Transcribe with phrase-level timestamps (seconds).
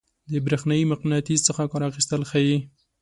[0.31, 2.57] د برېښنايي مقناطیس څخه کار اخیستل ښيي.